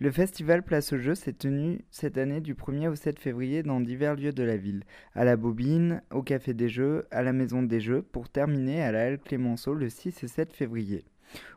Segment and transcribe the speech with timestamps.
[0.00, 3.80] Le festival Place au jeu s'est tenu cette année du 1er au 7 février dans
[3.80, 4.82] divers lieux de la ville,
[5.14, 8.90] à la Bobine, au Café des Jeux, à la Maison des Jeux, pour terminer à
[8.90, 11.04] la Halle Clémenceau le 6 et 7 février.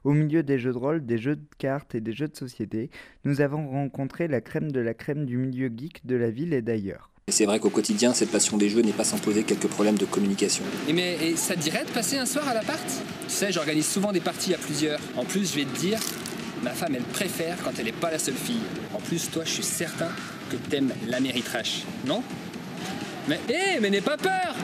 [0.03, 2.91] Au milieu des jeux de rôle, des jeux de cartes et des jeux de société,
[3.25, 6.61] nous avons rencontré la crème de la crème du milieu geek de la ville et
[6.61, 7.11] d'ailleurs.
[7.29, 10.05] C'est vrai qu'au quotidien, cette passion des jeux n'est pas sans poser quelques problèmes de
[10.05, 10.63] communication.
[10.87, 12.87] Et mais et ça te dirait de passer un soir à l'appart?
[13.23, 14.99] Tu sais, j'organise souvent des parties à plusieurs.
[15.17, 15.99] En plus, je vais te dire,
[16.63, 18.61] ma femme, elle préfère quand elle n'est pas la seule fille.
[18.93, 20.09] En plus, toi, je suis certain
[20.49, 22.23] que t'aimes l'améritrash, non?
[23.27, 24.55] Mais hé, mais n'aie pas peur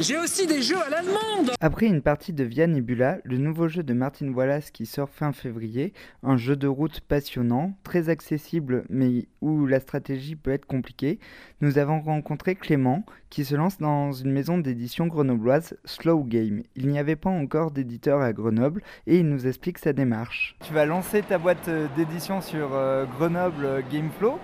[0.00, 3.82] j'ai aussi des jeux à l'allemande Après une partie de Via Nebula, le nouveau jeu
[3.82, 9.26] de Martin Wallace qui sort fin février, un jeu de route passionnant, très accessible mais
[9.40, 11.18] où la stratégie peut être compliquée,
[11.60, 16.62] nous avons rencontré Clément qui se lance dans une maison d'édition grenobloise Slow Game.
[16.74, 20.56] Il n'y avait pas encore d'éditeur à Grenoble et il nous explique sa démarche.
[20.66, 24.38] Tu vas lancer ta boîte euh, d'édition sur euh, Grenoble euh, Gameflow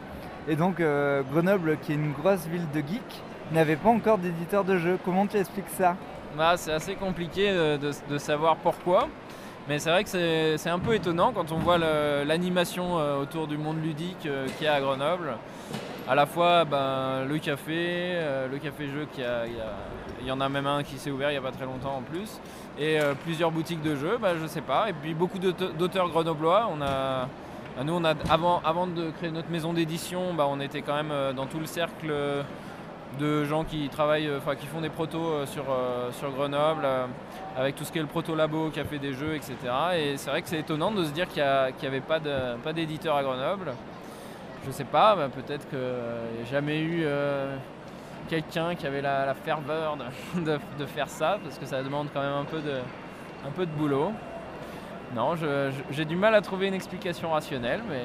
[0.48, 0.82] et donc
[1.30, 4.98] Grenoble qui est une grosse ville de geeks n'avait pas encore d'éditeur de jeu.
[5.04, 5.96] Comment tu expliques ça?
[6.36, 9.08] Bah, C'est assez compliqué de, savoir pourquoi.
[9.68, 13.56] Mais c'est vrai que c'est un peu étonnant quand on voit l'animation euh, autour du
[13.56, 15.36] monde ludique euh, qu'il y a à Grenoble.
[16.08, 19.06] À la fois ben, le café, euh, le café-jeu,
[20.20, 21.96] il y, en a même un qui s'est ouvert il n'y a pas très longtemps
[21.98, 22.40] en plus,
[22.78, 26.68] et plusieurs boutiques de jeux, bah, je sais pas, et puis beaucoup d'auteurs grenoblois.
[26.72, 27.28] On a,
[27.76, 30.94] bah, nous, on a, avant, avant de créer notre maison d'édition, bah, on était quand
[30.94, 32.12] même dans tout le cercle
[33.18, 36.86] de gens qui travaillent, euh, enfin qui font des protos euh, sur, euh, sur Grenoble,
[37.56, 39.56] avec tout ce qui est le proto labo, qui a fait des jeux, etc.
[39.96, 43.22] Et c'est vrai que c'est étonnant de se dire qu'il n'y avait pas d'éditeur à
[43.22, 43.72] Grenoble.
[44.66, 47.04] Je sais pas, bah, peut-être qu'il n'y a jamais eu
[48.28, 49.96] quelqu'un qui avait la, ferveur
[50.34, 52.76] de, de, faire ça, parce que ça demande quand même un peu de,
[53.46, 54.12] un peu de boulot.
[55.14, 55.34] Non,
[55.90, 58.04] j'ai du mal à trouver une explication rationnelle, mais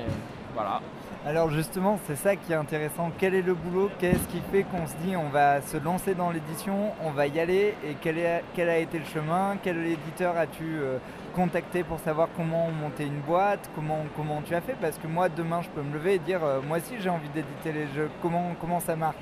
[0.58, 0.82] voilà.
[1.24, 3.12] Alors justement, c'est ça qui est intéressant.
[3.20, 3.92] Quel est le boulot?
[4.00, 7.40] Qu'est-ce qui fait qu'on se dit on va se lancer dans l'édition, on va y
[7.40, 7.76] aller?
[7.86, 9.58] Et quel, a été le chemin?
[9.62, 10.98] Quel éditeur as-tu euh,
[11.36, 13.70] contacté pour savoir comment monter une boîte?
[13.76, 14.76] Comment, comment tu as fait?
[14.82, 17.30] Parce que moi, demain, je peux me lever et dire euh, moi aussi j'ai envie
[17.30, 18.10] d'éditer les jeux.
[18.22, 19.16] Comment, comment ça marche?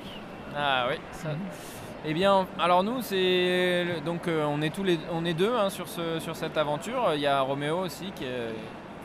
[0.56, 1.30] Ah oui, ça...
[2.08, 5.70] Eh bien, alors nous, c'est donc euh, on est tous les, on est deux hein,
[5.70, 7.14] sur, ce, sur cette aventure.
[7.14, 8.24] Il y a Roméo aussi qui,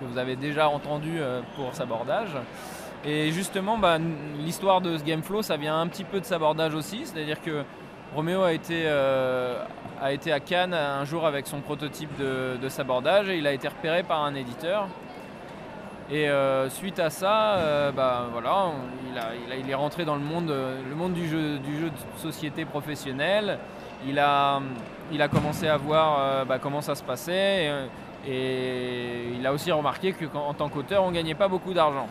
[0.02, 1.20] que vous avez déjà entendu
[1.56, 2.36] pour sa bordage.
[3.04, 3.98] Et justement, bah,
[4.40, 7.06] l'histoire de ce Gameflow, ça vient un petit peu de sabordage aussi.
[7.06, 7.64] C'est-à-dire que
[8.16, 9.64] Roméo a été, euh,
[10.00, 13.68] a été à Cannes un jour avec son prototype de, sabordage et il a été
[13.68, 14.88] repéré par un éditeur.
[16.12, 18.68] Et euh, suite à ça, euh, bah, voilà,
[19.58, 20.54] il, est rentré dans le monde,
[20.88, 23.58] le monde du, jeu, du jeu de société professionnelle.
[24.06, 24.62] Il a,
[25.12, 27.72] il a commencé à voir bah, comment ça se passait.
[28.28, 32.08] Et il a aussi remarqué qu'en tant qu'auteur, on ne gagnait pas beaucoup d'argent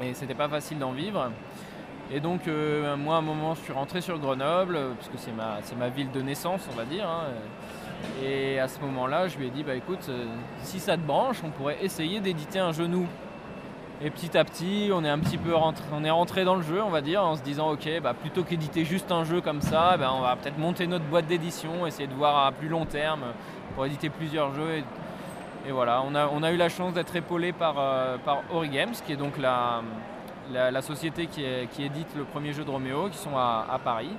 [0.00, 1.30] mais c'était pas facile d'en vivre.
[2.12, 5.58] Et donc euh, moi à un moment je suis rentré sur Grenoble, puisque c'est ma,
[5.62, 7.08] c'est ma ville de naissance on va dire.
[7.08, 7.28] Hein.
[8.22, 10.26] et à ce moment-là je lui ai dit bah écoute euh,
[10.62, 13.06] si ça te branche on pourrait essayer d'éditer un genou.
[14.04, 16.62] Et petit à petit on est un petit peu rentré, on est rentré dans le
[16.62, 19.62] jeu on va dire en se disant ok bah plutôt qu'éditer juste un jeu comme
[19.62, 22.84] ça, bah, on va peut-être monter notre boîte d'édition, essayer de voir à plus long
[22.84, 23.22] terme
[23.74, 24.84] pour éditer plusieurs jeux et
[25.70, 28.42] voilà, on a, eu la chance d'être épaulé par, euh, par
[29.04, 31.44] qui est donc la, société qui,
[31.82, 34.10] édite le premier jeu de Roméo, qui sont à, à, Paris.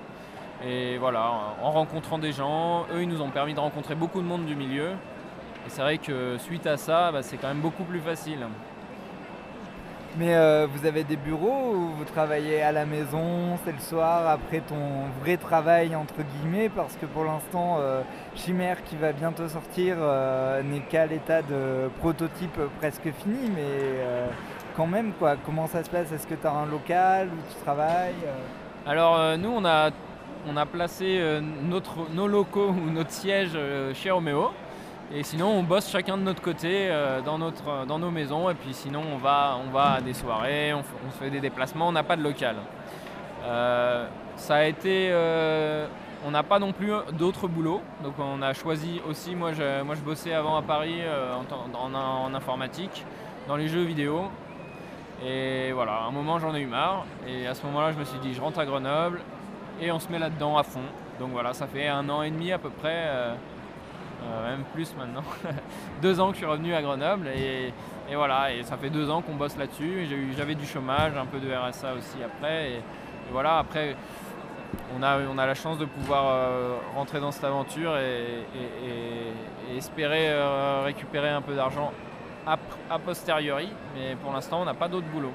[0.65, 1.29] Et voilà,
[1.61, 4.55] en rencontrant des gens, eux, ils nous ont permis de rencontrer beaucoup de monde du
[4.55, 4.91] milieu.
[5.65, 8.47] Et c'est vrai que suite à ça, bah, c'est quand même beaucoup plus facile.
[10.15, 14.27] Mais euh, vous avez des bureaux où vous travaillez à la maison, c'est le soir,
[14.27, 18.01] après ton vrai travail entre guillemets, parce que pour l'instant, euh,
[18.35, 23.89] Chimère qui va bientôt sortir euh, n'est qu'à l'état de prototype presque fini, mais
[24.77, 26.11] quand même quoi, comment ça se passe?
[26.11, 28.13] Est-ce que tu as un local où tu travailles
[28.85, 29.89] Alors nous on a,
[30.47, 33.57] on a placé notre, nos locaux ou notre siège
[33.95, 34.51] chez Roméo.
[35.15, 38.49] Et sinon, on bosse chacun de notre côté euh, dans, notre, dans nos maisons.
[38.49, 41.89] Et puis sinon, on va, on va à des soirées, on, se fait des déplacements.
[41.89, 42.55] On n'a pas de local.
[43.43, 44.07] Euh,
[44.37, 45.09] ça a été.
[45.11, 45.85] Euh,
[46.25, 47.81] on n'a pas non plus d'autres boulots.
[48.03, 49.35] Donc on a choisi aussi.
[49.35, 51.01] Moi, je, moi, je bossais avant à Paris
[51.75, 53.05] en, en, informatique,
[53.47, 54.31] dans les jeux vidéo.
[55.23, 57.05] Et voilà, à un moment, j'en ai eu marre.
[57.27, 59.21] Et à ce moment-là, je me suis dit, je rentre à Grenoble
[59.79, 60.81] et on se met là-dedans à fond.
[61.19, 63.35] Donc voilà, ça fait un an et demi à peu près.
[64.23, 65.23] Euh, même plus maintenant.
[66.01, 67.73] deux ans que je suis revenu à Grenoble et,
[68.13, 70.07] voilà, ça fait deux ans qu'on bosse là-dessus.
[70.37, 72.71] J'avais du chômage, un peu de RSA aussi après.
[72.71, 72.81] Et,
[73.31, 73.95] voilà, après,
[74.95, 78.45] on a, on a la chance de pouvoir euh, rentrer dans cette aventure et,
[79.75, 81.91] espérer euh, récupérer un peu d'argent
[82.45, 82.57] a,
[82.89, 85.31] a posteriori, mais pour l'instant on n'a pas d'autre boulot.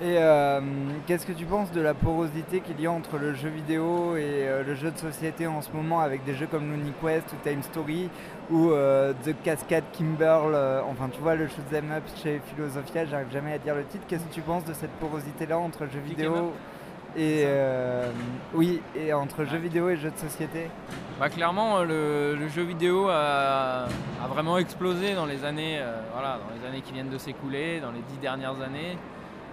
[0.00, 0.60] Et euh,
[1.06, 4.48] qu'est-ce que tu penses de la porosité qu'il y a entre le jeu vidéo et
[4.48, 7.36] euh, le jeu de société en ce moment avec des jeux comme Looney Quest ou
[7.44, 8.08] Time Story
[8.50, 10.56] ou euh, The Cascade Kimberl,
[10.88, 14.04] enfin tu vois le shoot'em up chez Philosophia, j'arrive jamais à dire le titre.
[14.08, 16.52] Qu'est-ce que tu penses de cette porosité là entre jeux vidéo
[17.16, 17.44] et
[18.54, 20.68] oui et entre jeux vidéo et jeux de société?
[21.20, 23.86] Bah, clairement le, jeu vidéo a,
[24.28, 25.80] vraiment explosé dans les années
[26.12, 28.96] voilà, dans les années qui viennent de s'écouler, dans les dix dernières années.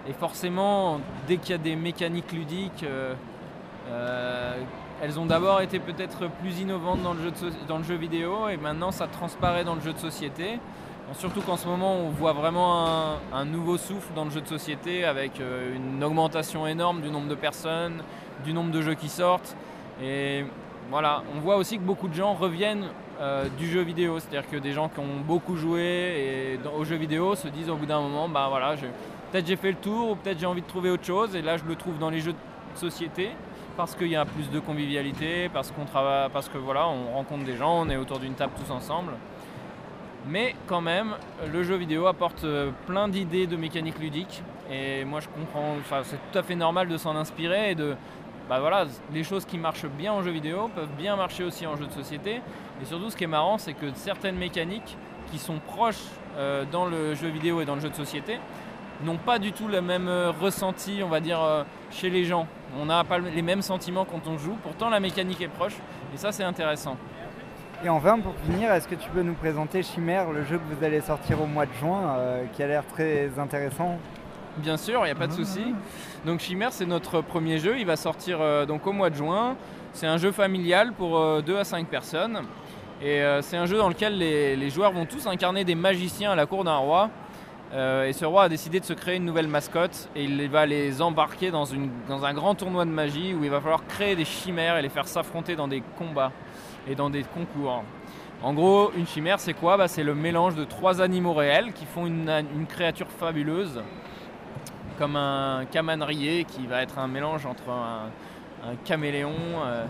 [0.08, 3.14] Et forcément, dès qu'il y a des mécaniques ludiques, euh,
[3.88, 4.60] euh,
[5.02, 7.32] elles ont d'abord été peut-être plus innovantes dans le, jeu
[7.68, 10.58] dans le jeu vidéo et maintenant ça transparaît dans le jeu de société.
[11.14, 15.04] surtout qu'en ce moment on voit vraiment un, nouveau souffle dans le jeu de société
[15.04, 18.02] avec euh, une augmentation énorme du nombre de personnes,
[18.44, 19.56] du nombre de jeux qui sortent.
[20.02, 20.44] Et
[20.90, 22.86] voilà, on voit aussi que beaucoup de gens reviennent
[23.58, 24.18] du jeu vidéo.
[24.18, 27.76] C'est-à-dire que des gens qui ont beaucoup joué et, au jeu vidéo se disent au
[27.76, 28.86] bout d'un moment, bah voilà, je,
[29.30, 31.34] peut-être j'ai fait le tour ou peut-être j'ai envie de trouver autre chose.
[31.36, 33.30] Et là, je le trouve dans les jeux de société
[33.76, 37.44] parce qu'il y a plus de convivialité, parce qu'on travaille, parce que voilà, on rencontre
[37.44, 39.12] des gens, on est autour d'une table tous ensemble.
[40.28, 41.14] Mais quand même,
[41.50, 44.42] le jeu vidéo apporte euh, plein d'idées de mécanique ludique.
[44.70, 47.96] Et moi, je comprends, enfin, c'est tout à fait normal de s'en inspirer et de,
[48.48, 48.84] bah voilà,
[49.14, 51.92] les choses qui marchent bien en jeu vidéo peuvent bien marcher aussi en jeu de
[51.92, 52.42] société.
[52.82, 54.96] Et surtout, ce qui est marrant, c'est que certaines mécaniques
[55.32, 56.04] qui sont proches
[56.36, 58.38] euh, dans le jeu vidéo et dans le jeu de société
[59.04, 62.46] n'ont pas du tout le même euh, ressenti, on va dire, euh, chez les gens.
[62.78, 65.76] On n'a pas les mêmes sentiments quand on joue, pourtant la mécanique est proche,
[66.14, 66.96] et ça c'est intéressant.
[67.84, 70.84] Et enfin, pour finir, est-ce que tu peux nous présenter Chimère, le jeu que vous
[70.84, 73.98] allez sortir au mois de juin, euh, qui a l'air très intéressant?
[74.58, 75.74] Bien sûr, il n'y a pas de souci.
[76.26, 79.56] Donc Chimère, c'est notre premier jeu, il va sortir donc au mois de juin.
[79.92, 82.42] C'est un jeu familial pour 2 à 5 personnes.
[83.00, 86.34] Et c'est un jeu dans lequel les, les joueurs vont tous incarner des magiciens à
[86.34, 87.10] la cour d'un roi.
[87.72, 90.66] Euh, et ce roi a décidé de se créer une nouvelle mascotte et il va
[90.66, 94.76] les embarquer dans, un grand tournoi de magie où il va falloir créer des chimères
[94.76, 96.32] et les faire s'affronter dans des combats
[96.88, 97.84] et dans des concours.
[98.42, 99.76] En gros, une chimère, c'est quoi?
[99.76, 103.80] Bah, C'est le mélange de trois animaux réels qui font une, créature fabuleuse,
[104.98, 108.10] comme un camanrier qui va être un mélange entre un,
[108.84, 109.34] caméléon,
[109.64, 109.84] euh,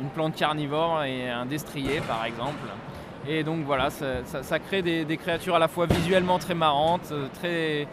[0.00, 2.68] une plante carnivore et un destrier, par exemple.
[3.28, 7.86] Et donc voilà, ça, crée des, créatures à la fois visuellement très marrantes, euh, très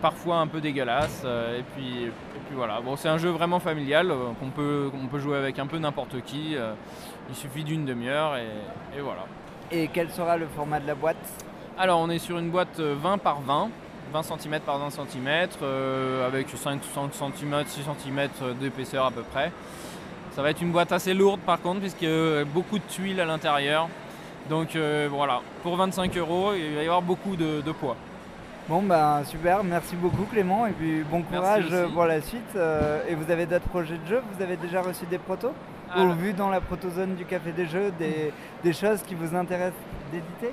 [0.00, 1.22] parfois un peu dégueulasses.
[1.24, 2.10] Euh, et puis,
[2.46, 5.66] puis voilà, bon, c'est un jeu vraiment familial euh, qu'on peut, peut jouer avec un
[5.66, 6.56] peu n'importe qui.
[7.28, 9.26] Il suffit d'une demi-heure et, voilà.
[9.70, 11.16] Et quel sera le format de la boîte?
[11.76, 13.70] Alors on est sur une boîte 20 par 20.
[14.10, 15.28] 20 cm par 20 cm,
[16.26, 19.52] avec 5, 5 cm, 6 cm d'épaisseur à peu près.
[20.30, 23.20] Ça va être une boîte assez lourde par contre, puisqu'il y a beaucoup de tuiles
[23.20, 23.90] à l'intérieur.
[24.48, 27.96] Donc euh, voilà, pour 25 euros, il va y avoir beaucoup de, poids.
[28.68, 32.42] Bon bah super, merci beaucoup Clément et puis bon courage pour la suite.
[32.56, 34.22] Euh, et vous avez d'autres projets de jeux?
[34.34, 35.52] Vous avez déjà reçu des protos?
[35.96, 39.80] Ou vu dans la protozone du Café des Jeux des, choses qui vous intéressent
[40.12, 40.52] d'éditer?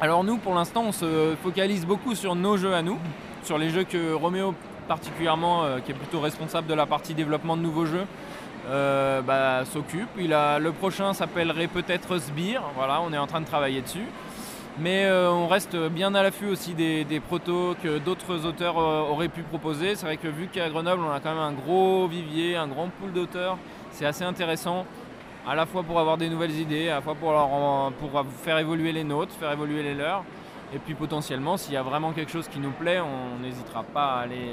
[0.00, 2.98] Alors nous pour l'instant on se focalise beaucoup sur nos jeux à nous,
[3.42, 4.54] sur les jeux que Roméo
[4.86, 8.06] particulièrement, euh, qui est plutôt responsable de la partie développement de nouveaux jeux,
[8.68, 10.08] euh, bah, s'occupe.
[10.18, 12.62] Il a, le prochain s'appellerait peut-être Sbire.
[12.74, 14.06] Voilà, on est en train de travailler dessus.
[14.78, 19.28] Mais euh, on reste bien à l'affût aussi des, protos que d'autres auteurs euh, auraient
[19.28, 19.94] pu proposer.
[19.94, 22.88] C'est vrai que vu qu'à Grenoble, on a quand même un gros vivier, un grand
[22.88, 23.56] pool d'auteurs,
[23.92, 24.84] c'est assez intéressant
[25.48, 27.32] à la fois pour avoir des nouvelles idées, à la fois pour,
[28.00, 30.24] pour faire évoluer les nôtres, faire évoluer les leurs.
[30.74, 34.16] Et puis potentiellement, s'il y a vraiment quelque chose qui nous plaît, on n'hésitera pas
[34.16, 34.50] à aller,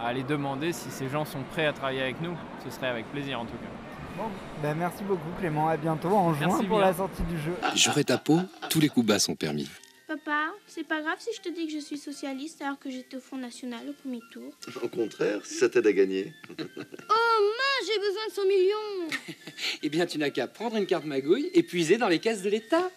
[0.00, 2.36] à aller demander si ces gens sont prêts à travailler avec nous.
[2.64, 3.68] Ce serait avec plaisir en tout cas.
[4.16, 4.30] Bon,
[4.62, 7.52] ben merci beaucoup Clément, à bientôt en juin pour la sortie du jeu.
[7.74, 9.68] J'aurai ta peau, tous les coups bas sont permis.
[10.08, 13.16] Papa, c'est pas grave si je te dis que je suis socialiste alors que j'étais
[13.16, 14.52] au Front National au premier tour.
[14.82, 16.32] Au contraire, si ça t'aide à gagner.
[16.58, 19.16] oh mince, j'ai besoin de 100 millions
[19.82, 22.50] Eh bien, tu n'as qu'à prendre une carte magouille et puiser dans les caisses de
[22.50, 22.88] l'État.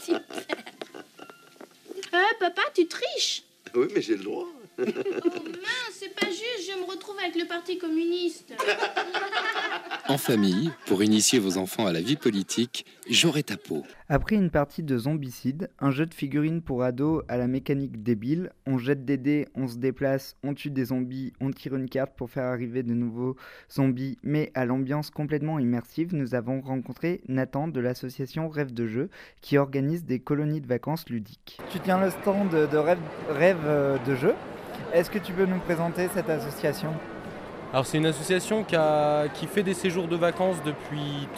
[0.00, 0.20] Super
[2.12, 3.44] Eh, papa, tu triches
[3.74, 4.46] Oui, mais j'ai le droit.
[4.78, 8.54] oh mince, c'est pas juste, je me retrouve avec le Parti communiste.
[10.08, 13.82] En famille, pour initier vos enfants à la vie politique, j'aurai ta peau.
[14.08, 18.52] Après une partie de Zombicide, un jeu de figurines pour ados à la mécanique débile,
[18.66, 22.12] on jette des dés, on se déplace, on tue des zombies, on tire une carte
[22.16, 23.34] pour faire arriver de nouveaux
[23.68, 29.10] zombies, mais à l'ambiance complètement immersive, nous avons rencontré Nathan de l'association Rêve de Jeu
[29.40, 31.58] qui organise des colonies de vacances ludiques.
[31.72, 34.34] Tu tiens le stand de Rêve, Rêve de Jeu.
[34.96, 36.88] Est-ce que tu peux nous présenter cette association?
[37.70, 41.28] Alors c'est une association qui, fait des séjours de vacances depuis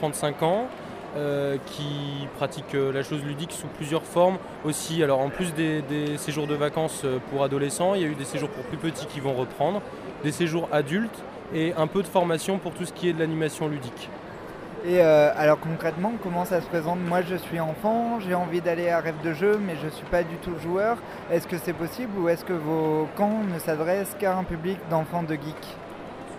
[0.00, 0.68] 30-35 ans
[1.16, 5.02] euh, qui pratiquent euh, la chose ludique sous plusieurs formes aussi.
[5.02, 8.14] Alors en plus des, des séjours de vacances euh, pour adolescents, il y a eu
[8.14, 9.82] des séjours pour plus petits qui vont reprendre,
[10.22, 13.66] des séjours adultes et un peu de formation pour tout ce qui est de l'animation
[13.66, 14.08] ludique.
[14.82, 16.98] Et euh, alors concrètement, comment ça se présente?
[17.06, 20.06] Moi je suis enfant, j'ai envie d'aller à Rêve de jeu, mais je ne suis
[20.06, 20.96] pas du tout joueur.
[21.30, 25.22] Est-ce que c'est possible ou est-ce que vos camps ne s'adressent qu'à un public d'enfants
[25.22, 25.76] de geeks?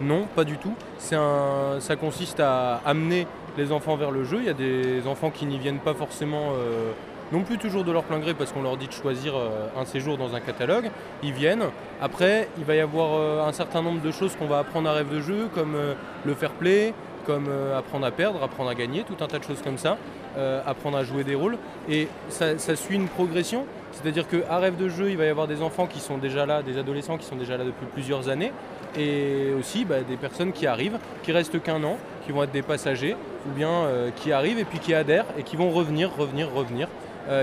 [0.01, 0.73] Non, pas du tout.
[0.97, 4.37] Ça consiste à amener les enfants vers le jeu.
[4.39, 6.93] Il y a des enfants qui n'y viennent pas forcément euh,
[7.31, 9.85] non plus toujours de leur plein gré parce qu'on leur dit de choisir euh, un
[9.85, 10.89] séjour dans un catalogue.
[11.21, 11.65] Ils viennent.
[12.01, 15.13] Après, il va y avoir un certain nombre de choses qu'on va apprendre à rêve
[15.13, 15.77] de jeu, comme
[16.25, 19.43] le fair play, comme euh, apprendre à perdre, apprendre à gagner, tout un tas de
[19.43, 19.97] choses comme ça,
[20.37, 21.57] euh, apprendre à jouer des rôles.
[21.89, 25.61] Et ça, suit une progression, c'est-à-dire qu'à rêve de jeu, il va y avoir des
[25.61, 28.51] enfants qui sont déjà là, des adolescents qui sont déjà là depuis plusieurs années,
[28.97, 32.61] et aussi bah, des personnes qui arrivent, qui restent qu'un an, qui vont être des
[32.61, 33.15] passagers,
[33.47, 36.87] ou bien euh, qui arrivent et puis qui adhèrent et qui vont revenir, revenir, revenir.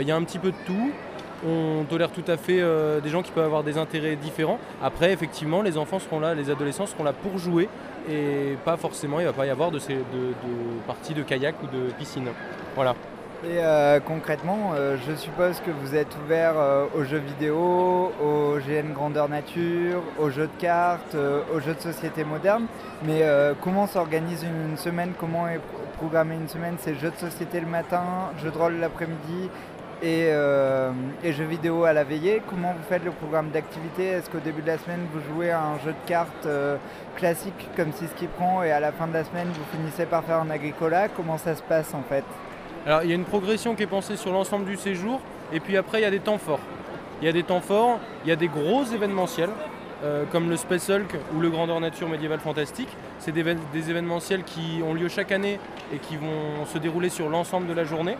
[0.00, 0.90] Il y a un petit peu de tout.
[1.47, 4.59] On tolère tout à fait euh, des gens qui peuvent avoir des intérêts différents.
[4.83, 7.68] Après, effectivement, les enfants seront là, les adolescents seront là pour jouer
[8.11, 10.33] et pas forcément, il ne va pas y avoir de, de,
[10.87, 12.26] parties de kayak ou de piscine.
[12.75, 12.95] Voilà.
[13.45, 16.54] Et euh, concrètement, euh, je suppose que vous êtes ouvert
[16.97, 21.14] aux jeux vidéo, aux GN grandeur nature, aux jeux de cartes,
[21.54, 22.66] aux jeux de société moderne.
[23.04, 23.23] Mais
[23.62, 25.12] comment s'organise une semaine?
[25.16, 26.75] Comment est pro- programmée une semaine?
[26.80, 28.02] C'est jeux de société le matin,
[28.42, 29.50] jeux de rôle l'après-midi
[30.02, 30.90] et, euh,
[31.23, 32.43] et jeux vidéo à la veillée.
[32.49, 34.07] Comment vous faites le programme d'activité?
[34.07, 36.76] Est-ce qu'au début de la semaine, vous jouez à un jeu de cartes euh,
[37.17, 40.25] classique comme ce qui prend et à la fin de la semaine, vous finissez par
[40.25, 41.09] faire un agricola?
[41.09, 42.25] Comment ça se passe en fait?
[42.87, 45.21] Alors il y a une progression qui est pensée sur l'ensemble du séjour,
[45.52, 46.61] et puis après il y a des temps forts.
[47.21, 49.50] Il y a des temps forts, il y a des gros événementiels,
[50.05, 52.88] euh, comme le Space Hulk ou le Grandeur Nature Médiéval Fantastique.
[53.19, 55.59] C'est des événementiels qui ont lieu chaque année
[55.93, 58.17] et qui vont se dérouler sur l'ensemble de la journée,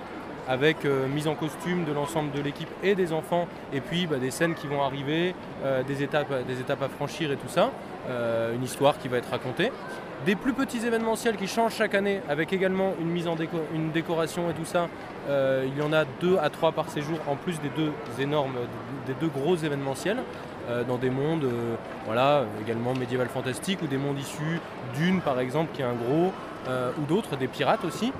[0.49, 4.17] avec euh, mise en costume de l'ensemble de l'équipe et des enfants, et puis bah,
[4.17, 6.33] des scènes qui vont arriver, euh, des, étapes,
[6.83, 7.71] à franchir et tout ça,
[8.09, 9.71] euh, une histoire qui va être racontée.
[10.27, 13.93] Des plus petits événementiels qui changent chaque année, avec également une mise en déco- une
[13.93, 14.89] décoration et tout ça.
[15.29, 18.55] Il y en a deux à trois par séjour, en plus des deux énormes,
[19.07, 20.17] des deux gros événementiels,
[20.87, 21.75] dans des mondes, euh,
[22.07, 24.61] voilà, également médiéval fantastique ou des mondes issus
[24.95, 26.33] d'une par exemple, qui est un gros,
[26.69, 28.13] euh, ou d'autres, des pirates aussi.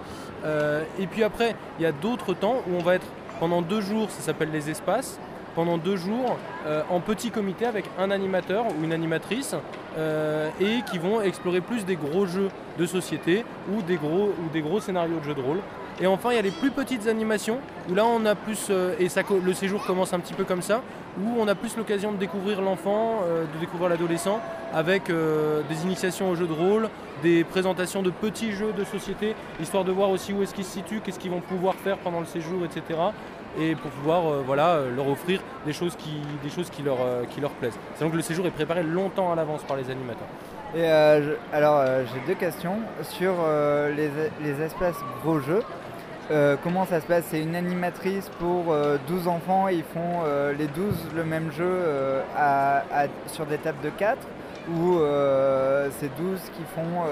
[0.45, 3.07] Euh, et puis après, il y a d'autres temps où on va être
[3.41, 5.19] pendant deux jours, ça s'appelle les espaces,
[5.55, 9.57] pendant deux jours euh, en petit comité avec un animateur ou une animatrice
[9.97, 14.49] euh, et qui vont explorer plus des gros jeux de société ou des gros, ou
[14.53, 15.59] des gros scénarios de jeux de rôle.
[16.01, 17.59] Et enfin, il y a les plus petites animations
[17.91, 19.09] où là on a plus, euh, et
[19.45, 20.81] le séjour commence un petit peu comme ça,
[21.19, 24.41] où on a plus l'occasion de découvrir l'enfant, euh, de découvrir l'adolescent
[24.73, 26.89] avec euh, des initiations aux jeux de rôle,
[27.23, 30.73] des présentations de petits jeux de société, histoire de voir aussi où est-ce qu'ils se
[30.73, 33.01] situent, qu'est-ce qu'ils vont pouvoir faire pendant le séjour, etc.
[33.59, 36.21] Et pour pouvoir euh, voilà, leur offrir des choses qui,
[36.85, 36.99] leur,
[37.31, 37.79] qui plaisent.
[37.95, 40.29] C'est donc le séjour est préparé longtemps à l'avance par les animateurs.
[40.77, 41.83] Et alors,
[42.13, 43.33] j'ai deux questions sur
[43.97, 45.63] les espaces gros jeux.
[46.31, 47.25] Euh, comment ça se passe?
[47.31, 51.51] C'est une animatrice pour euh, 12 enfants et ils font euh, les 12 le même
[51.51, 52.23] jeu euh,
[53.29, 54.19] sur des tables de 4
[54.71, 57.05] ou euh, c'est 12 qui font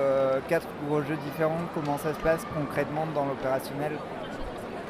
[0.49, 1.57] 4 gros jeux différents?
[1.75, 3.93] Comment ça se passe concrètement dans l'opérationnel?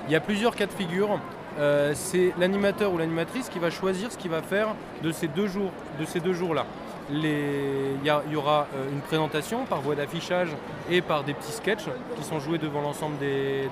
[0.09, 1.21] Il y a plusieurs cas de figure.
[1.59, 5.47] Euh, c'est l'animateur ou l'animatrice qui va choisir ce qu'il va faire de ces deux
[5.47, 6.66] jours, de ces deux jours-là.
[7.08, 10.48] Il y, aura euh, une présentation par voie d'affichage
[10.90, 11.84] et par des petits sketchs
[12.16, 13.68] qui sont joués devant l'ensemble des,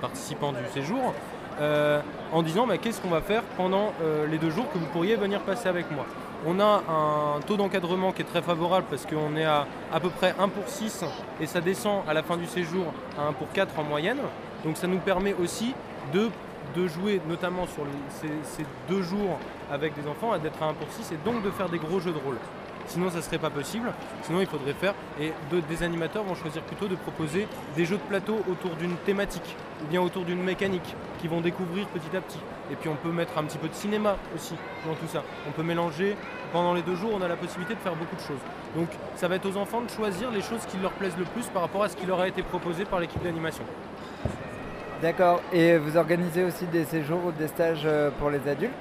[0.00, 1.12] participants du séjour,
[1.60, 2.00] euh,
[2.32, 5.16] en disant bah, qu'est-ce qu'on va faire pendant euh, les deux jours que vous pourriez
[5.16, 6.06] venir passer avec moi.
[6.46, 10.08] On a un taux d'encadrement qui est très favorable parce qu'on est à à peu
[10.08, 11.04] près 1 pour 6
[11.40, 12.86] et ça descend à la fin du séjour
[13.18, 14.20] à 1 pour 4 en moyenne.
[14.64, 15.74] Donc ça nous permet aussi
[16.14, 16.30] de,
[16.76, 19.38] de jouer notamment sur ces deux jours
[19.70, 22.12] avec des enfants, d'être à 1 pour 6 et donc de faire des gros jeux
[22.12, 22.36] de rôle.
[22.86, 26.62] Sinon ça serait pas possible, sinon il faudrait faire, et de- des animateurs vont choisir
[26.62, 27.46] plutôt de proposer
[27.76, 31.86] des jeux de plateau autour d'une thématique ou bien autour d'une mécanique qu'ils vont découvrir
[31.88, 32.38] petit à petit.
[32.72, 34.54] Et puis on peut mettre un petit peu de cinéma aussi
[34.86, 35.22] dans tout ça.
[35.46, 36.16] On peut mélanger,
[36.50, 38.40] pendant les deux jours on a la possibilité de faire beaucoup de choses.
[38.74, 41.44] Donc ça va être aux enfants de choisir les choses qui leur plaisent le plus
[41.48, 43.64] par rapport à ce qui leur a été proposé par l'équipe d'animation.
[45.02, 45.40] D'accord.
[45.52, 48.72] Et vous organisez aussi des séjours ou des stages euh, pour les adultes?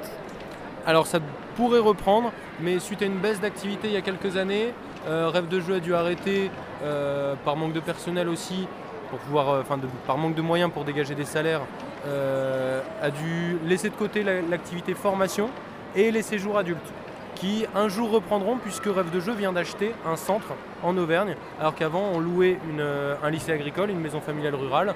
[0.88, 1.20] Alors ça
[1.58, 4.74] pourrait reprendre, mais suite à une baisse d'activité il y a quelques années,
[5.10, 6.50] euh, Rêve de jeu a dû arrêter
[6.82, 8.70] euh, par manque de personnel aussi,
[9.10, 9.64] pour pouvoir, euh,
[10.08, 11.62] par manque de moyens pour dégager des salaires,
[13.04, 15.50] a dû laisser de côté la- l'activité formation
[15.94, 16.94] et les séjours adultes.
[17.36, 21.76] qui un jour reprendront puisque Rêve de Jeu vient d'acheter un centre en Auvergne, alors
[21.76, 22.58] qu'avant on louait
[23.24, 24.96] un lycée agricole, une maison familiale rurale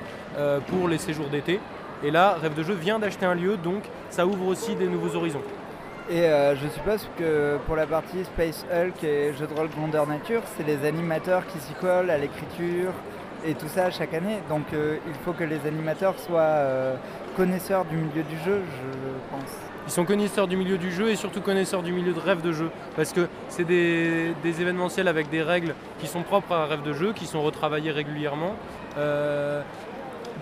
[0.67, 1.59] pour les séjours d'été.
[2.03, 5.15] Et là, Rêve de Jeu vient d'acheter un lieu, donc ça ouvre aussi des nouveaux
[5.15, 5.43] horizons.
[6.11, 10.05] Et euh, je suppose que pour la partie Space Hulk et jeu de rôle grandeur
[10.05, 12.91] nature, c'est les animateurs qui s'y collent à l'écriture
[13.45, 14.39] et tout ça chaque année.
[14.49, 16.95] Donc euh, il faut que les animateurs soient euh,
[17.37, 19.51] connaisseurs du milieu du jeu, je pense.
[19.87, 22.51] Ils sont connaisseurs du milieu du jeu et surtout connaisseurs du milieu de rêve de
[22.51, 22.69] jeu.
[22.97, 27.13] Parce que c'est des, événementiels avec des règles qui sont propres à rêve de jeu,
[27.13, 28.55] qui sont retravaillées régulièrement.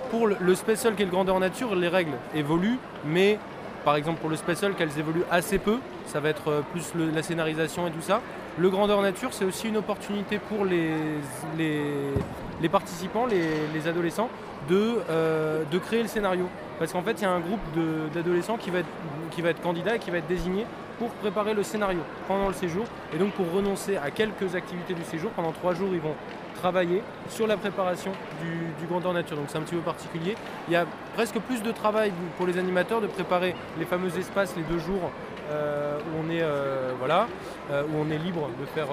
[0.10, 3.38] Pour le Space Hulk et le grandeur nature, les règles évoluent, mais
[3.90, 5.80] par exemple pour le Space Hulk, elles évoluent assez peu.
[6.06, 8.22] Ça va être euh, plus la scénarisation et tout ça.
[8.60, 10.92] Le grandeur nature, c'est aussi une opportunité pour les,
[12.72, 13.42] participants, les,
[13.74, 14.30] les adolescents,
[14.70, 16.48] de, euh, de créer le scénario.
[16.78, 17.60] Parce qu'en fait, il y a un groupe
[18.14, 18.88] d'adolescents qui, va être-
[19.32, 20.68] qui va être candidat et qui va être désigné
[21.00, 22.86] pour préparer le scénario pendant le séjour.
[23.16, 26.14] Et donc pour renoncer à quelques activités du séjour, pendant trois jours, ils vont
[26.60, 28.12] travailler sur la préparation
[28.42, 29.38] du, du grandeur nature.
[29.38, 30.36] Donc c'est un petit peu particulier.
[30.68, 30.86] Il y a
[31.16, 35.12] presque plus de travail pour les animateurs de préparer les fameux espaces, les deux jours
[35.52, 37.28] euh, où on est euh, voilà,
[37.72, 38.88] euh, où on est libre de faire,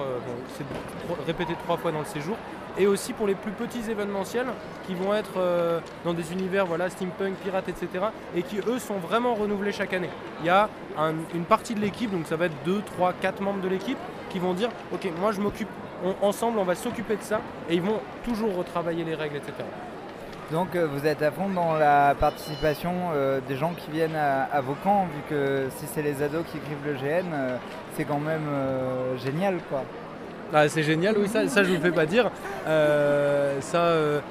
[1.25, 2.35] répété trois fois dans le séjour,
[2.77, 4.47] et aussi pour les plus petits événementiels
[4.85, 5.35] qui vont être
[6.05, 7.87] dans des univers voilà steampunk, pirates, etc.
[8.35, 10.09] et qui eux sont vraiment renouvelés chaque année.
[10.41, 13.41] Il y a un- une partie de l'équipe, donc ça va être 2, 3, 4
[13.41, 13.97] membres de l'équipe
[14.29, 15.69] qui vont dire ok moi je m'occupe,
[16.03, 17.39] on- ensemble on va s'occuper de ça
[17.69, 19.53] et ils vont toujours retravailler les règles, etc.
[20.51, 24.43] Donc euh, vous êtes à fond dans la participation euh, des gens qui viennent à,
[24.43, 27.57] à vos camps, vu que si c'est les ados qui écrivent le GN, euh,
[27.95, 29.83] c'est quand même euh, génial quoi.
[30.53, 32.31] Ah, c'est génial, oui, ça, ça je vous le fais pas dire.
[32.65, 34.21] Euh, ça, euh,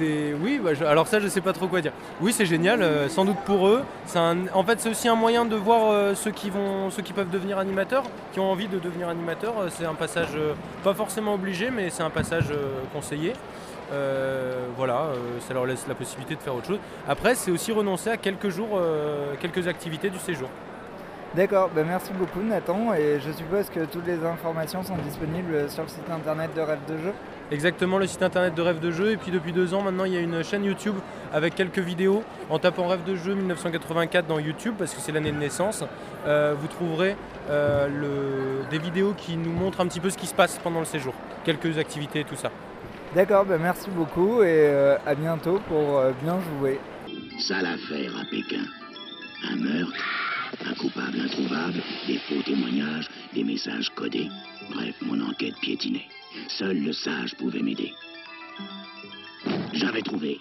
[0.00, 1.92] Oui, bah, alors ça, je sais pas trop quoi dire.
[2.20, 3.82] Oui, c'est génial, euh, sans doute pour eux.
[4.14, 8.40] En fait, c'est aussi un moyen de voir euh, ceux, qui peuvent devenir animateurs, qui
[8.40, 9.54] ont envie de devenir animateurs.
[9.60, 10.36] Euh, C'est un passage,
[10.84, 12.52] pas forcément obligé, mais c'est un passage
[12.92, 13.32] conseillé.
[14.76, 15.08] Voilà,
[15.46, 16.78] ça leur laisse la possibilité de faire autre chose.
[17.06, 18.80] Après, c'est aussi renoncer à quelques jours,
[19.40, 20.48] quelques activités du séjour.
[21.34, 25.82] D'accord, bah merci beaucoup Nathan, et je suppose que toutes les informations sont disponibles sur
[25.82, 27.12] le site internet de Rêve de Jeu.
[27.52, 29.10] Exactement, le site internet de Rêve de Jeu.
[29.12, 30.94] Et puis depuis deux ans, maintenant, il y a une chaîne YouTube
[31.34, 32.24] avec quelques vidéos.
[32.48, 35.84] En tapant Rêve de Jeu 1984 dans YouTube, parce que c'est l'année de naissance,
[36.26, 37.14] euh, vous trouverez
[37.50, 40.80] euh, le- des vidéos qui nous montrent un petit peu ce qui se passe pendant
[40.80, 41.12] le séjour.
[41.44, 42.50] Quelques activités et tout ça.
[43.14, 46.80] D'accord, bah merci beaucoup et euh, à bientôt pour euh, bien jouer.
[47.38, 48.62] Sale affaire à Pékin.
[49.50, 49.92] Un meurtre,
[50.64, 54.28] un coupable introuvable, des faux témoignages, des messages codés.
[54.74, 56.06] Bref, mon enquête piétinait.
[56.48, 57.92] Seul le sage pouvait m'aider.
[59.72, 60.38] J'avais trouvé.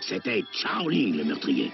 [0.00, 1.70] C'était Chaoling le meurtrier.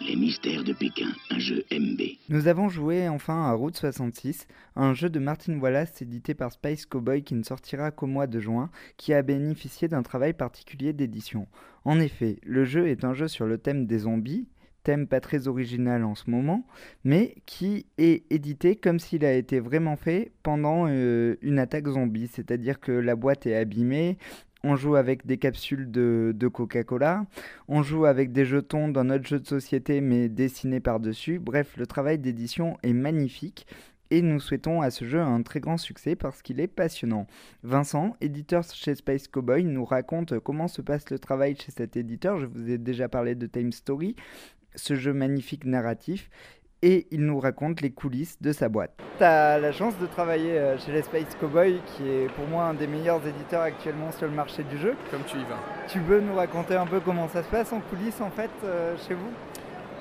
[0.00, 2.00] Les mystères de Pékin, un jeu MB.
[2.30, 6.86] Nous avons joué enfin à Route 66, un jeu de Martin Wallace édité par Space
[6.86, 11.46] Cowboy qui ne sortira qu'au mois de juin, qui a bénéficié d'un travail particulier d'édition.
[11.84, 14.48] En effet, le jeu est un jeu sur le thème des zombies,
[14.82, 16.64] thème pas très original en ce moment,
[17.04, 22.28] mais qui est édité comme s'il a été vraiment fait pendant euh, une attaque zombie,
[22.28, 24.18] c'est-à-dire que la boîte est abîmée,
[24.62, 27.24] on joue avec des capsules de, de Coca-Cola,
[27.68, 31.38] on joue avec des jetons dans notre jeu de société mais dessinés par-dessus.
[31.38, 33.66] Bref, le travail d'édition est magnifique
[34.10, 37.26] et nous souhaitons à ce jeu un très grand succès parce qu'il est passionnant.
[37.62, 42.38] Vincent, éditeur chez Space Cowboy, nous raconte comment se passe le travail chez cet éditeur.
[42.38, 44.16] Je vous ai déjà parlé de Time Story,
[44.74, 46.30] ce jeu magnifique narratif.
[46.82, 48.96] Et il nous raconte les coulisses de sa boîte.
[49.18, 52.64] Tu as la chance de travailler euh, chez les Space Cowboy, qui est pour moi
[52.64, 54.94] un des meilleurs éditeurs actuellement sur le marché du jeu.
[55.10, 55.58] Comme tu y vas.
[55.88, 58.96] Tu veux nous raconter un peu comment ça se passe en coulisses en fait euh,
[59.06, 59.30] chez vous?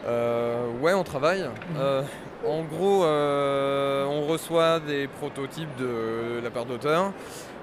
[0.08, 1.46] Ouais, on travaille.
[1.78, 2.04] Euh,
[2.48, 7.12] en gros, euh, on reçoit des prototypes de la part d'auteurs.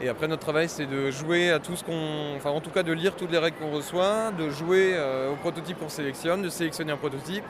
[0.03, 2.37] Et après, notre travail, c'est de jouer à tout ce qu'on.
[2.37, 5.37] Enfin, en tout cas, de lire toutes les règles qu'on reçoit, de jouer euh, au
[5.37, 7.45] prototype qu'on sélectionne, de sélectionner un prototype.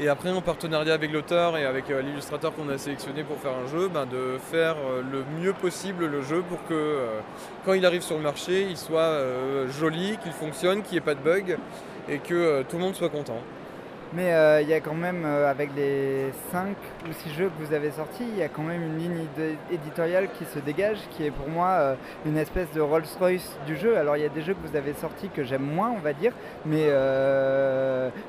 [0.00, 3.52] Et après, en partenariat avec l'auteur et avec euh, l'illustrateur qu'on a sélectionné pour faire
[3.52, 7.20] un jeu, ben, de faire euh, le mieux possible le jeu pour que euh,
[7.64, 11.00] quand il arrive sur le marché, il soit euh, joli, qu'il fonctionne, qu'il n'y ait
[11.00, 11.58] pas de bug
[12.08, 13.38] et que euh, tout le monde soit content.
[14.16, 16.76] Mais euh, il y a quand même, euh, avec les 5
[17.08, 19.56] ou 6 jeux que vous avez sortis, il y a quand même une ligne édi-
[19.72, 23.96] éditoriale qui se dégage, qui est pour moi euh, une espèce de Rolls-Royce du jeu.
[23.98, 26.12] Alors il y a des jeux que vous avez sortis que j'aime moins, on va
[26.12, 26.32] dire,
[26.64, 26.84] mais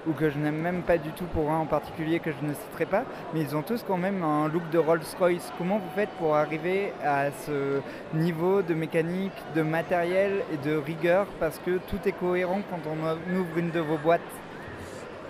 [0.08, 2.54] ou que je n'aime même pas du tout pour un en particulier que je ne
[2.54, 5.52] citerai pas, mais ils ont tous quand même un look de Rolls-Royce.
[5.60, 7.80] Comment vous faites pour arriver à ce
[8.16, 11.28] niveau de mécanique, de matériel et de rigueur?
[11.40, 14.22] Parce que tout est cohérent quand on ouvre une de vos boîtes.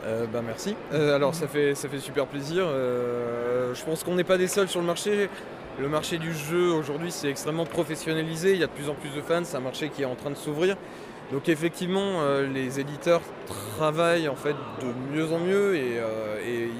[0.05, 0.75] Euh, bah merci.
[0.93, 2.65] Euh, alors ça fait, ça fait super plaisir.
[2.67, 5.29] Euh, je pense qu'on n'est pas des seuls sur le marché.
[5.79, 9.09] le marché du jeu aujourd'hui c'est extrêmement professionnalisé, il y a de plus en plus
[9.09, 10.77] de fans, c'est un marché qui est en train de s'ouvrir.
[11.31, 12.21] Donc effectivement,
[12.53, 13.21] les éditeurs
[13.77, 15.99] travaillent en fait de mieux en mieux et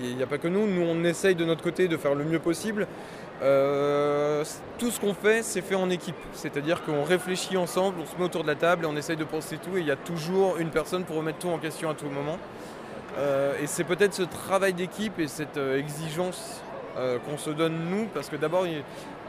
[0.04, 0.68] il n'y a pas que nous.
[0.68, 2.88] Nous, on essaye de notre côté de faire le mieux possible.
[3.40, 6.16] Tout ce qu'on fait, c'est fait en équipe.
[6.34, 9.24] C'est-à-dire qu'on réfléchit ensemble, on se met autour de la table et on essaye de
[9.24, 9.78] penser tout.
[9.78, 12.38] Et il y a toujours une personne pour remettre tout en question à tout moment.
[13.17, 16.62] Euh, et c'est peut-être ce travail d'équipe et cette euh, exigence
[16.97, 18.65] euh, qu'on se donne nous, parce que d'abord,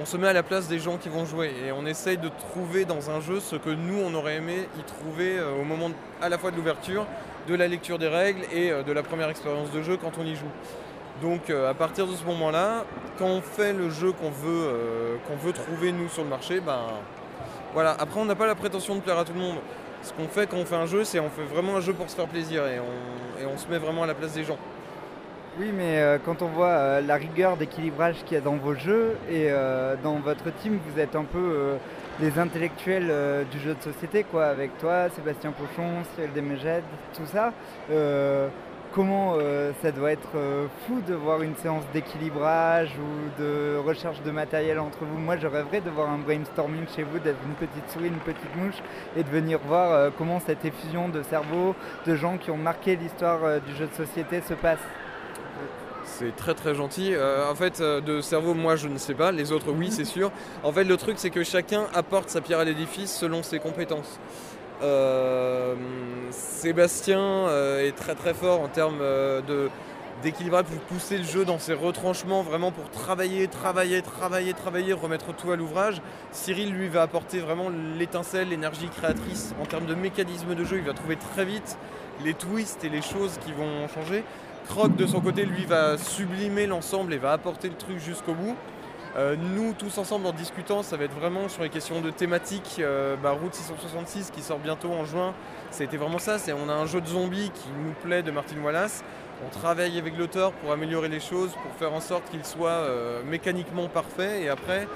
[0.00, 2.28] on se met à la place des gens qui vont jouer et on essaye de
[2.28, 6.28] trouver dans un jeu ce que nous, on aurait aimé y trouver au moment à
[6.28, 7.06] la fois de l'ouverture,
[7.48, 10.34] de la lecture des règles et de la première expérience de jeu quand on y
[10.34, 10.50] joue.
[11.22, 12.84] Donc à partir de ce moment-là,
[13.18, 16.82] quand on fait le jeu qu'on veut, qu'on veut trouver nous sur le marché, ben
[17.72, 17.96] voilà.
[17.98, 19.56] Après on n'a pas la prétention de plaire à tout le monde.
[20.02, 22.08] Ce qu'on fait quand on fait un jeu, c'est on fait vraiment un jeu pour
[22.08, 22.78] se faire plaisir et
[23.46, 24.58] on, se met vraiment à la place des gens.
[25.58, 28.74] Oui, mais euh, quand on voit euh, la rigueur d'équilibrage qu'il y a dans vos
[28.74, 31.78] jeux et euh, dans votre team, vous êtes un peu
[32.20, 33.10] les intellectuels
[33.50, 37.52] du jeu de société, quoi, avec toi, Sébastien Pochon, Cyril Desmégèdes, tout ça.
[38.96, 44.22] Comment euh, ça doit être euh, fou de voir une séance d'équilibrage ou de recherche
[44.22, 47.52] de matériel entre vous Moi, je rêverais de voir un brainstorming chez vous, d'être une
[47.56, 48.82] petite souris, une petite mouche
[49.14, 51.74] et de venir voir euh, comment cette effusion de cerveau,
[52.06, 54.80] de gens qui ont marqué l'histoire du jeu de société se passe.
[56.06, 57.14] C'est très très gentil.
[57.14, 60.04] Euh, en fait, euh, de cerveau, moi je ne sais pas, les autres oui, c'est
[60.16, 60.30] sûr.
[60.62, 64.18] En fait, le truc, c'est que chacun apporte sa pierre à l'édifice selon ses compétences.
[64.82, 65.74] Euh,
[66.30, 69.70] Sébastien euh, est très très fort en termes euh, de
[70.22, 75.34] d'équilibrage pour pousser le jeu dans ses retranchements, vraiment pour travailler, travailler, travailler, travailler, remettre
[75.34, 76.00] tout à l'ouvrage.
[76.32, 80.78] Cyril, lui, va apporter vraiment l'étincelle, l'énergie créatrice en termes de mécanisme de jeu.
[80.78, 81.76] Il va trouver très vite
[82.24, 84.24] les twists et les choses qui vont changer.
[84.68, 88.56] Croc, de son côté, lui, va sublimer l'ensemble et va apporter le truc jusqu'au bout.
[89.16, 92.76] Euh, nous, tous ensemble, en discutant, ça va être vraiment sur les questions de thématiques.
[92.80, 95.32] Euh, bah, Route 666, qui sort bientôt en juin,
[95.70, 96.36] ça a été vraiment ça.
[96.62, 99.02] On a un jeu de zombies qui nous plaît de Martin Wallace.
[99.46, 103.22] On travaille avec l'auteur pour améliorer les choses, pour faire en sorte qu'il soit euh,
[103.24, 104.42] mécaniquement parfait.
[104.42, 104.86] Et après,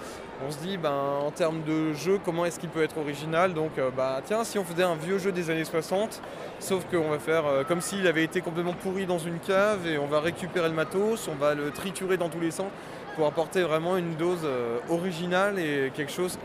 [0.47, 3.55] on se dit, ben, en termes de jeu, comment est-ce qu'il peut être original?
[3.55, 6.21] Donc, euh, bah, tiens, si on faisait un vieux jeu des années 60,
[6.59, 10.07] sauf qu'on va faire comme s'il avait été complètement pourri dans une cave et on
[10.07, 12.71] va récupérer le matos, on va le triturer dans tous les sens
[13.16, 16.38] pour apporter vraiment une dose euh, originale et quelque chose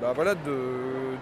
[0.00, 0.56] bah, voilà, de,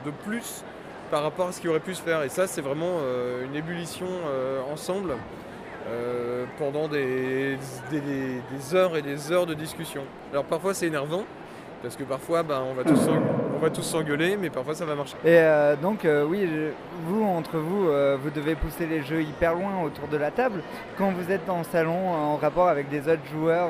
[0.04, 0.64] de plus
[1.10, 2.22] par rapport à ce qui aurait pu se faire.
[2.22, 5.14] Et ça, c'est vraiment euh, une ébullition euh, ensemble
[6.58, 7.56] pendant des,
[7.90, 10.02] des- heures et des heures de discussion.
[10.30, 11.24] Alors parfois c'est énervant,
[11.82, 12.94] parce que parfois bah, on va tous
[13.60, 15.16] on va tous s'engueuler, mais parfois ça va marcher.
[15.22, 16.48] Et euh, donc, euh, oui,
[17.06, 20.62] vous, entre vous, euh, vous devez pousser les jeux hyper loin autour de la table.
[20.96, 23.68] Quand vous êtes le salon en rapport avec des autres joueurs,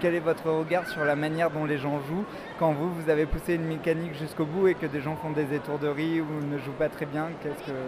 [0.00, 2.24] quel est votre regard sur la manière dont les gens jouent
[2.58, 5.54] Quand vous, vous avez poussé une mécanique jusqu'au bout et que des gens font des
[5.54, 7.78] étourderies ou ne jouent pas très bien, qu'est-ce que...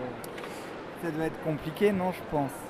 [1.02, 2.69] Ça doit être compliqué, non, je pense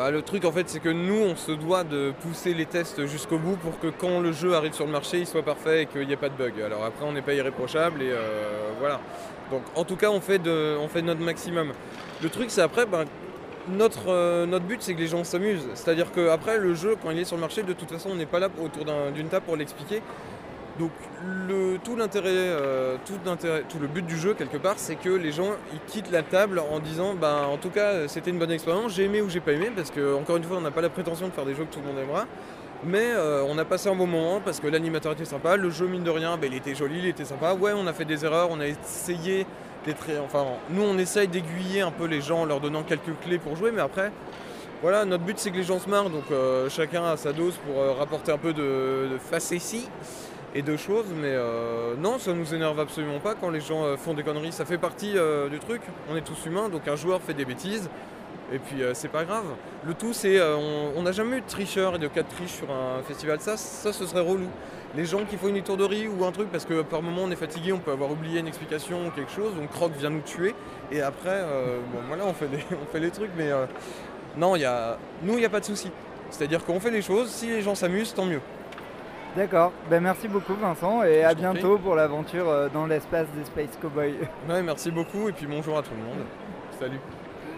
[0.00, 3.04] Bah, le truc en fait c'est que nous on se doit de pousser les tests
[3.04, 5.86] jusqu'au bout pour que quand le jeu arrive sur le marché il soit parfait et
[5.86, 6.54] qu'il n'y ait pas de bug.
[6.62, 8.98] Alors après on n'est pas irréprochable et euh, voilà.
[9.50, 11.74] Donc en tout cas on fait, de, notre maximum.
[12.22, 13.04] Le truc c'est après ben,
[13.68, 15.68] notre, euh, notre but c'est que les gens s'amusent.
[15.74, 18.24] C'est-à-dire qu'après le jeu quand il est sur le marché de toute façon on n'est
[18.24, 20.00] pas là autour d'un- d'une table pour l'expliquer.
[20.80, 20.92] Donc
[21.46, 25.10] le, tout l'intérêt, euh, tout l'intérêt, tout le but du jeu quelque part, c'est que
[25.10, 28.50] les gens ils quittent la table en disant, ben en tout cas c'était une bonne
[28.50, 30.80] expérience, j'ai aimé ou j'ai pas aimé, parce que encore une fois on n'a pas
[30.80, 32.24] la prétention de faire des jeux que tout le monde aimera,
[32.82, 35.86] mais euh, on a passé un bon moment parce que l'animateur était sympa, le jeu
[35.86, 37.52] mine de rien, ben, il était joli, il était sympa.
[37.52, 39.46] Ouais, on a fait des erreurs, on a essayé
[39.84, 43.38] d'être, enfin nous on essaye d'aiguiller un peu les gens en leur donnant quelques clés
[43.38, 44.10] pour jouer, mais après.
[44.80, 47.52] Voilà, notre but c'est que les gens se marrent, donc euh, chacun a sa dose
[47.66, 49.86] pour rapporter un peu de, de facétie
[50.54, 53.96] et de choses, mais euh, non, ça nous énerve absolument pas quand les gens euh,
[53.96, 54.52] font des conneries.
[54.52, 55.80] Ça fait partie euh, du truc.
[56.10, 57.88] On est tous humains, donc un joueur fait des bêtises,
[58.52, 59.44] et puis c'est pas grave.
[59.86, 62.70] Le tout, c'est on- n'a jamais eu de tricheurs et de cas de triche sur
[62.70, 63.40] un festival.
[63.40, 64.48] Ça, ça, ce serait relou.
[64.96, 67.36] Les gens qui font une étourderie ou un truc parce que par moment on est
[67.36, 70.52] fatigué, on peut avoir oublié une explication ou quelque chose, donc Croc vient nous tuer,
[70.90, 71.44] et après,
[71.92, 73.50] bon, voilà, on fait, des- on fait les trucs, mais
[74.36, 75.90] non, y a, nous, il n'y a pas de souci.
[76.30, 78.40] C'est-à-dire qu'on fait les choses, si les gens s'amusent, tant mieux.
[79.36, 81.36] D'accord, ben, merci beaucoup Vincent et à prie.
[81.42, 84.14] bientôt pour l'aventure euh, dans l'espace des Space Cowboys.
[84.48, 86.26] Ouais, merci beaucoup, et puis bonjour à tout le monde.
[86.80, 86.98] Salut.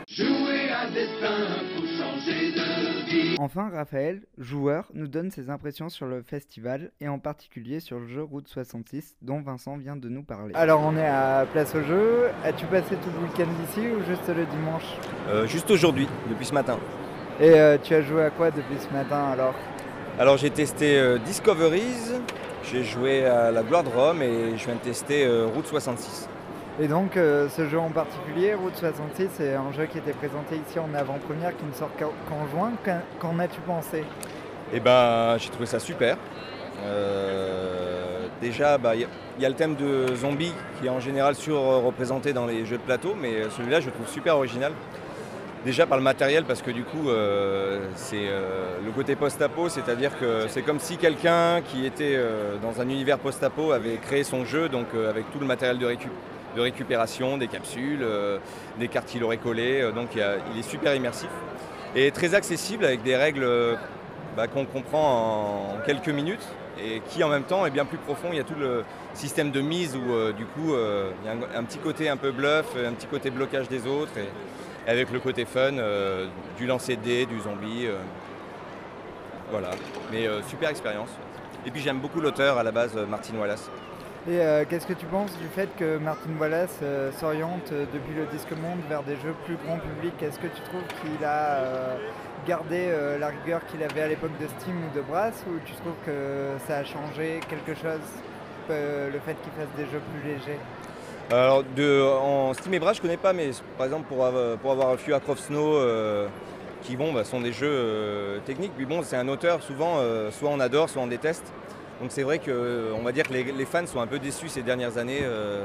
[0.07, 3.37] Jouer à destin pour changer de vie.
[3.39, 8.07] Enfin, Raphaël, joueur, nous donne ses impressions sur le festival et en particulier sur le
[8.07, 10.53] jeu Route 66 dont Vincent vient de nous parler.
[10.55, 12.29] Alors, on est à Place au jeu.
[12.45, 14.85] As-tu passé tout le week-end ici ou juste le dimanche?
[15.29, 16.79] Euh, juste aujourd'hui, depuis ce matin.
[17.41, 19.55] Et euh, tu as joué à quoi depuis ce matin alors?
[20.19, 22.13] Alors j'ai testé euh, Discoveries,
[22.71, 26.29] J'ai joué à la Gloire de Rome et je viens de tester euh, Route 66.
[26.81, 30.57] Et donc euh, ce jeu en particulier, Route 66, c'est un jeu qui était présenté
[30.69, 32.73] ici en avant-première, qui ne sort qu'en juin.
[33.21, 34.05] Qu'en as-tu pensé?
[34.73, 36.17] Et ben j'ai trouvé ça super.
[38.41, 40.99] Déjà, bah, il y, a- il y a le thème de zombie qui est en
[40.99, 44.73] général surreprésenté dans les jeux de plateau, mais celui-là je le trouve super original.
[45.65, 50.19] Déjà par le matériel, parce que du coup, euh, c'est euh, le côté post-apo, c'est-à-dire
[50.19, 54.45] que c'est comme si quelqu'un qui était euh, dans un univers post-apo avait créé son
[54.45, 56.11] jeu, donc avec tout le matériel de, récu-
[56.57, 58.05] de récupération, des capsules,
[58.81, 61.31] des cartes qu'il aurait collées, donc il, est super immersif
[61.95, 63.47] et très accessible avec des règles
[64.37, 66.47] bah, qu'on comprend en quelques minutes
[66.83, 68.29] et qui en même temps est bien plus profond.
[68.33, 68.83] Il y a tout le
[69.15, 72.17] système de mise où euh, du coup euh, il y a un, petit côté un
[72.17, 76.27] peu bluff, un petit côté blocage des autres et, avec le côté fun euh,
[76.59, 77.87] du lancer de dés, du zombie.
[77.87, 77.97] euh,
[79.51, 79.71] voilà,
[80.11, 81.11] mais euh, super expérience.
[81.67, 83.71] Et puis j'aime beaucoup l'auteur à la base, euh, Martin Wallace.
[84.27, 88.15] Et euh, qu'est-ce que tu penses du fait que Martin Wallace euh, s'oriente euh, depuis
[88.15, 90.15] le Disque Monde vers des jeux plus grand public?
[90.23, 91.97] Est-ce que tu trouves qu'il a euh,
[92.47, 95.75] gardé euh, la rigueur qu'il avait à l'époque de Steam ou de Brass ou tu
[95.75, 98.01] trouves que ça a changé quelque chose?
[98.01, 98.32] euh,
[99.13, 100.61] le fait qu'il fasse des jeux plus légers
[101.31, 104.73] Alors, de, en Steam et Brass, je connais pas, mais par exemple, pour avoir, pour
[104.73, 106.29] avoir vu Acroft Snow, euh,
[106.83, 110.31] qui bon, bah, sont des jeux euh, techniques, puis bon, c'est un auteur, souvent, euh,
[110.31, 111.53] soit on adore, soit on déteste.
[112.01, 114.99] Donc c'est vrai qu'on va dire que les, fans sont un peu déçus ces dernières
[114.99, 115.65] années euh,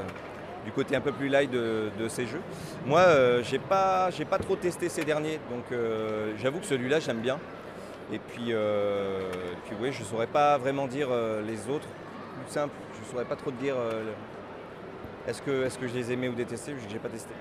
[0.64, 2.40] du côté un peu plus light de, de ces jeux.
[2.86, 7.00] Moi, euh, j'ai pas, j'ai pas trop testé ces derniers, donc euh, j'avoue que celui-là,
[7.00, 7.38] j'aime bien.
[8.12, 9.30] Et puis, euh,
[9.66, 11.88] puis oui, je saurais pas vraiment dire euh, les autres.
[12.44, 12.72] Plus simple,
[13.08, 13.74] je saurais pas trop te dire.
[13.78, 14.04] euh,
[15.26, 17.32] est-ce que, est que je les aimais ou détestais vu que j'ai pas testé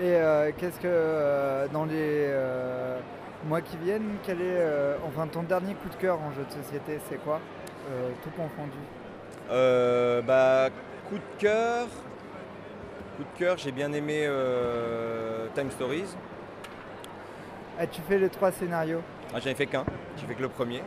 [0.00, 1.94] Et euh, qu'est-ce que euh, dans les
[2.28, 2.98] euh,
[3.46, 4.62] mois qui viennent, quel est
[5.06, 7.40] enfin ton dernier coup de cœur en jeu de société, c'est quoi
[8.22, 8.78] Tout confondu?
[10.26, 10.68] Bah,
[11.08, 11.86] coup de cœur.
[13.18, 14.26] Coup de cœur, j'ai bien aimé
[15.54, 16.14] Time Stories.
[17.78, 19.02] As-tu fait les trois scénarios?
[19.34, 19.84] Ah, J'en ai fait qu'un,
[20.16, 20.80] j'ai fait que le premier.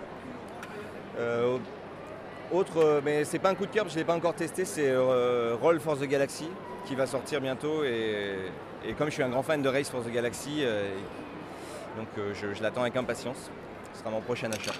[2.51, 4.89] Autre, euh, mais c'est pas un coup de cœur, je l'ai pas encore testé, c'est
[4.89, 6.47] euh, Roll for the Galaxy
[6.85, 7.83] qui va sortir bientôt.
[7.83, 8.35] Et,
[8.85, 10.87] et comme je suis un grand fan de Race for the Galaxy, euh,
[11.97, 13.49] donc je, je l'attends avec impatience.
[13.93, 14.71] Ce sera mon prochain achat.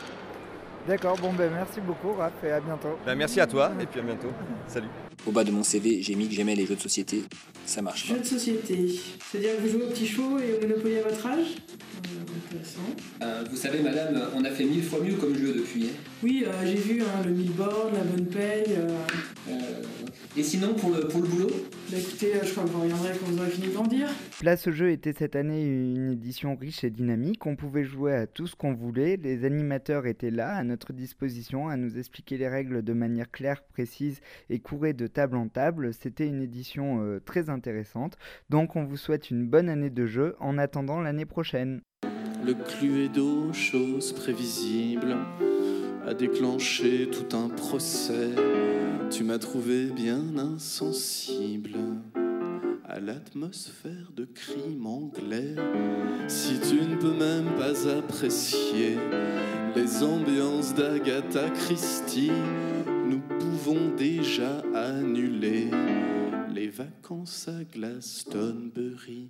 [0.87, 2.97] D'accord, bon ben merci beaucoup Raph et à bientôt.
[3.05, 4.29] Bah, merci à toi et puis à bientôt.
[4.67, 4.87] Salut.
[5.25, 7.23] Au bas de mon CV, j'ai mis que j'aimais les jeux de société.
[7.65, 8.07] Ça marche.
[8.07, 8.87] Jeux de société,
[9.29, 11.47] c'est-à-dire que vous jouez au petit chevaux et au Monopoly à votre âge?
[12.05, 13.23] Euh.
[13.23, 15.85] Euh, vous savez, madame, on a fait mille fois mieux comme jeu depuis.
[15.85, 15.95] hein.
[16.23, 18.63] Oui, euh, j'ai vu hein, le millboard, la bonne paye.
[18.77, 18.87] euh,
[19.49, 19.81] Euh,
[20.35, 21.49] et sinon, pour le, pour le boulot?
[21.89, 24.09] Bah, écoutez, je crois que vous reviendrez quand vous aurez fini de grandir.
[24.39, 27.45] Place au jeu était cette année une édition riche et dynamique.
[27.45, 29.17] On pouvait jouer à tout ce qu'on voulait.
[29.17, 33.63] Les animateurs étaient là, à notre disposition, à nous expliquer les règles de manière claire,
[33.63, 35.95] précise et couraient de table en table.
[35.95, 38.17] C'était une édition euh, très intéressante.
[38.51, 41.81] Donc on vous souhaite une bonne année de jeu en attendant l'année prochaine.
[42.45, 45.17] Le Cluedo, chose prévisible,
[46.05, 48.29] a déclenché tout un procès.
[49.09, 51.79] Tu m'as trouvé bien insensible
[52.85, 55.55] à l'atmosphère de crime anglais.
[56.27, 58.97] Si tu ne peux même pas apprécier
[59.75, 62.31] les ambiances d'Agatha Christie,
[63.75, 65.69] déjà annuler
[66.53, 69.29] les vacances à Glastonbury.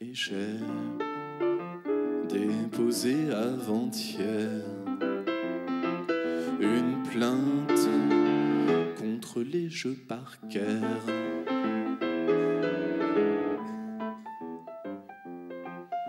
[0.00, 0.58] Et j'ai
[2.28, 4.62] déposé avant-hier
[6.60, 7.88] une plainte
[8.98, 11.37] contre les jeux par cœur.